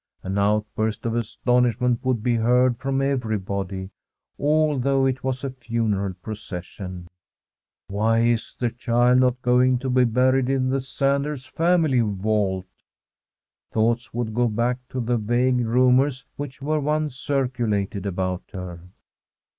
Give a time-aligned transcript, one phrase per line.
[0.23, 3.91] An out burst of astonishment would be heard from every body,
[4.39, 7.07] although it was a funeral procession:'
[7.87, 12.65] Why is the child not going to be buried in the Sanders' family vault?'
[13.73, 18.79] Thoughts would go back to the vague rumours which were once circulated about her.